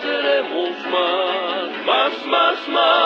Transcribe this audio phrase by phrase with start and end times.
[0.00, 2.96] seremos más, más, más.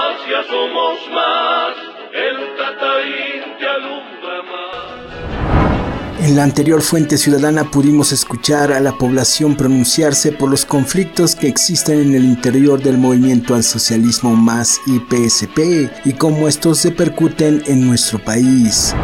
[6.31, 11.49] En la anterior fuente ciudadana pudimos escuchar a la población pronunciarse por los conflictos que
[11.49, 17.63] existen en el interior del movimiento al socialismo más y PSP y cómo estos repercuten
[17.67, 18.95] en nuestro país.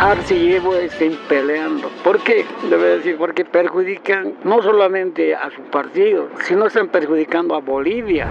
[0.00, 1.90] Arce y Evo estén peleando.
[2.02, 2.46] ¿Por qué?
[2.70, 8.26] Debe decir, porque perjudican no solamente a su partido, sino están perjudicando a Bolivia.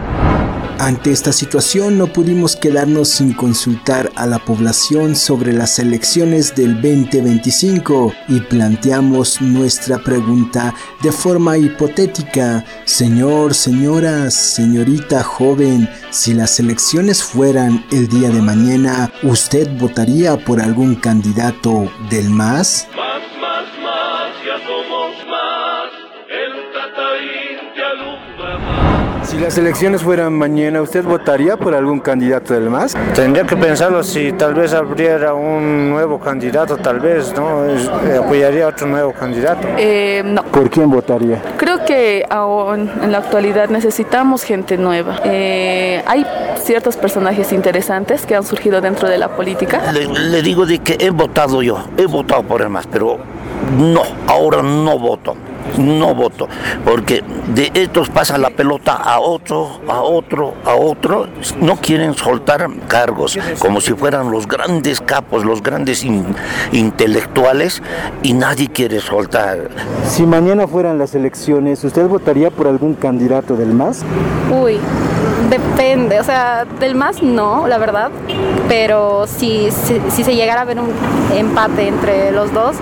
[0.79, 6.75] Ante esta situación no pudimos quedarnos sin consultar a la población sobre las elecciones del
[6.75, 12.63] 2025 y planteamos nuestra pregunta de forma hipotética.
[12.85, 20.61] Señor, señora, señorita joven, si las elecciones fueran el día de mañana, ¿usted votaría por
[20.61, 22.87] algún candidato del MAS?
[29.29, 32.97] Si las elecciones fueran mañana, ¿usted votaría por algún candidato del MAS?
[33.13, 37.63] Tendría que pensarlo si tal vez abriera un nuevo candidato, tal vez, ¿no?
[37.63, 39.67] Eh, apoyaría a otro nuevo candidato.
[39.77, 41.43] Eh, no, ¿Por quién votaría?
[41.57, 45.19] creo que aún en la actualidad necesitamos gente nueva.
[45.23, 46.25] Eh, hay
[46.57, 49.91] ciertos personajes interesantes que han surgido dentro de la política.
[49.91, 53.19] Le, le digo de que he votado yo, he votado por el MAS, pero
[53.77, 55.35] no, ahora no voto,
[55.77, 56.47] no voto,
[56.85, 61.27] porque de estos pasa la pelota a otro, a otro, a otro,
[61.59, 66.35] no quieren soltar cargos, como si fueran los grandes capos, los grandes in-
[66.71, 67.81] intelectuales,
[68.23, 69.69] y nadie quiere soltar.
[70.05, 74.03] Si mañana fueran las elecciones, ¿usted votaría por algún candidato del MAS?
[74.51, 74.77] Uy,
[75.49, 78.11] depende, o sea, del más no, la verdad,
[78.67, 80.89] pero si, si, si se llegara a ver un
[81.35, 82.75] empate entre los dos,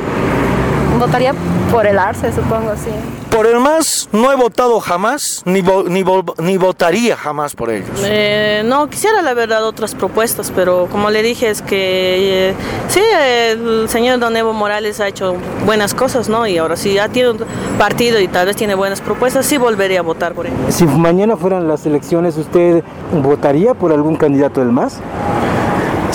[1.00, 1.34] votaría
[1.72, 2.90] por el Arce, supongo, sí.
[3.30, 7.70] Por el MAS no he votado jamás, ni, vo- ni, vo- ni votaría jamás por
[7.70, 7.90] ellos.
[8.04, 12.54] Eh, no, quisiera la verdad otras propuestas, pero como le dije es que eh,
[12.88, 15.36] sí, eh, el señor Don Evo Morales ha hecho
[15.66, 16.48] buenas cosas, ¿no?
[16.48, 17.40] Y ahora sí, ya tiene un
[17.78, 20.54] partido y tal vez tiene buenas propuestas, sí volvería a votar por él.
[20.70, 22.84] Si mañana fueran las elecciones, ¿usted
[23.22, 25.00] votaría por algún candidato del MAS?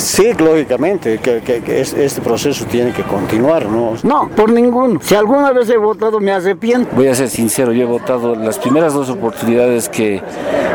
[0.02, 3.94] Sí, lógicamente, que, que- que es- este proceso tiene que continuar, ¿no?
[4.02, 5.00] No, por ninguno.
[5.02, 6.90] Si alguna vez he votado, me arrepiento.
[6.96, 10.20] Voy a ser sincero, yo he votado las primeras dos oportunidades que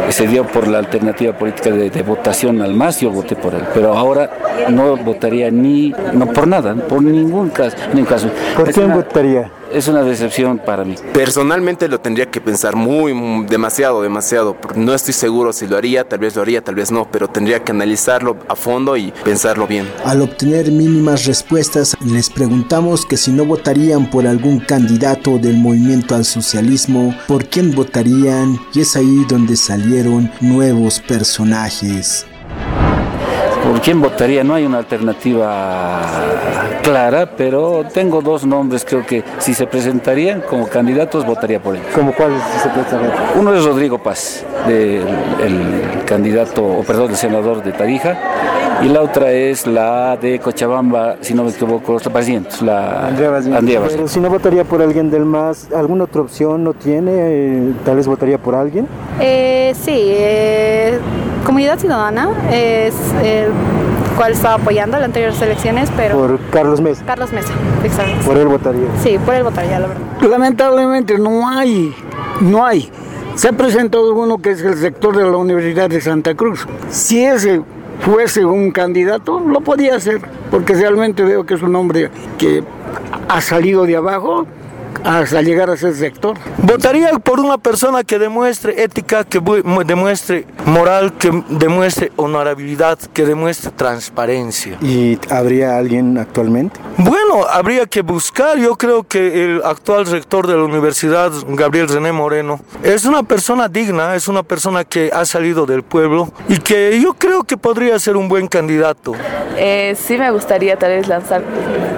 [0.09, 3.63] se dio por la alternativa política de, de votación al MAS, yo voté por él.
[3.73, 4.29] Pero ahora
[4.69, 7.75] no votaría ni, no por nada, por ningún caso.
[7.93, 8.29] Ningún caso.
[8.55, 9.51] ¿Por Es quién una- votaría?
[9.71, 10.95] Es una decepción para mí.
[11.13, 14.55] Personalmente lo tendría que pensar muy, muy- demasiado, demasiado.
[14.75, 17.63] No estoy seguro si lo haría, tal vez lo haría, tal vez no, pero tendría
[17.63, 19.87] que analizarlo a fondo y pensarlo bien.
[20.05, 26.15] Al obtener mínimas respuestas, les preguntamos que si no votarían por algún candidato del movimiento
[26.15, 28.57] al socialismo, ¿por quién votarían?
[28.73, 32.25] Y es ahí donde salieron nuevos personajes.
[33.77, 34.43] ¿Por quién votaría?
[34.43, 36.01] No hay una alternativa
[36.81, 41.85] clara, pero tengo dos nombres, creo que si se presentarían como candidatos votaría por ellos.
[41.93, 43.39] ¿Como cuál si se?
[43.39, 45.05] Uno es Rodrigo Paz, del-
[45.45, 48.17] el candidato, o perdón, el senador de Tarija,
[48.81, 53.39] y la otra es la de Cochabamba, si no me equivoco, la Barrientos, la Andrea
[53.89, 57.11] Pero si no votaría por alguien del MAS, ¿alguna otra opción no tiene?
[57.15, 58.87] Eh, Tal vez votaría por alguien.
[59.19, 60.97] Eh, sí, eh,
[61.45, 62.93] Comunidad Ciudadana es
[63.23, 63.51] el
[64.17, 66.17] cual estaba apoyando las anteriores elecciones, pero...
[66.17, 67.03] Por Carlos Mesa.
[67.05, 67.53] Carlos Mesa,
[67.83, 68.25] exacto.
[68.25, 68.87] Por él votaría.
[69.03, 70.03] Sí, por él votaría, la verdad.
[70.27, 71.95] Lamentablemente no hay,
[72.41, 72.91] no hay.
[73.35, 76.67] Se ha presentado uno que es el sector de la Universidad de Santa Cruz.
[76.89, 77.61] Si ese
[77.99, 82.63] fuese un candidato, lo podía hacer, porque realmente veo que es un hombre que
[83.29, 84.47] ha salido de abajo
[85.07, 86.37] hasta llegar a ese sector.
[86.57, 89.39] Votaría por una persona que demuestre ética, que
[89.85, 94.77] demuestre moral, que demuestre honorabilidad, que demuestre transparencia.
[94.81, 96.79] ¿Y habría alguien actualmente?
[96.97, 102.11] Bueno, habría que buscar, yo creo que el actual rector de la universidad, Gabriel René
[102.11, 106.99] Moreno, es una persona digna, es una persona que ha salido del pueblo y que
[107.01, 109.13] yo creo que podría ser un buen candidato.
[109.57, 111.41] Eh, sí me gustaría tal vez lanzar,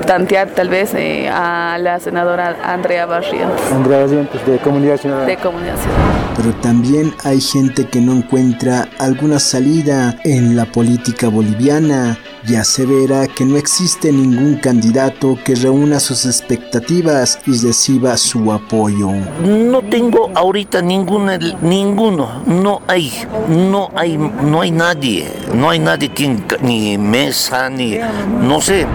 [0.05, 5.25] tantear tal vez eh, a la senadora Andrea Barrientos Andrea Barrientos, de Comunidad Ciudadana.
[5.27, 6.33] de Comunidad Ciudadana.
[6.35, 12.17] Pero también hay gente que no encuentra alguna salida en la política boliviana
[12.47, 19.11] y asevera que no existe ningún candidato que reúna sus expectativas y reciba su apoyo.
[19.43, 23.11] No tengo ahorita ninguna, ninguno, no hay,
[23.49, 27.99] no hay, no hay nadie, no hay nadie quien, ni mesa, ni,
[28.41, 28.85] no sé.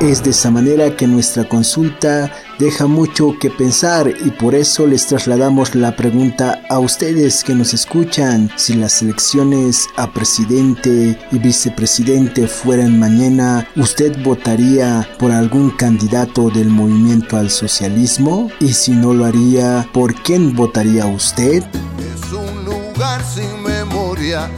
[0.00, 2.30] Es de esa manera que nuestra consulta
[2.60, 7.74] deja mucho que pensar y por eso les trasladamos la pregunta a ustedes que nos
[7.74, 8.48] escuchan.
[8.54, 16.68] Si las elecciones a presidente y vicepresidente fueran mañana, ¿usted votaría por algún candidato del
[16.68, 18.52] movimiento al socialismo?
[18.60, 21.64] Y si no lo haría, ¿por quién votaría usted?
[21.64, 24.48] Es un lugar sin memoria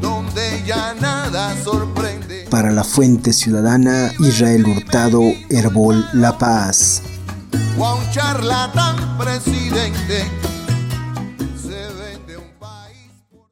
[0.00, 1.95] donde ya nada sorprende.
[2.50, 5.20] Para la Fuente Ciudadana, Israel Hurtado,
[5.50, 7.02] Herbol La Paz.